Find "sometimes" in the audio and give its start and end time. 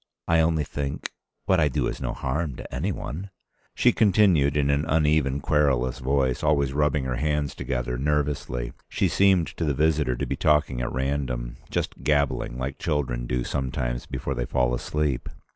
13.43-14.07